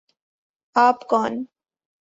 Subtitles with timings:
[0.75, 1.33] آپ کون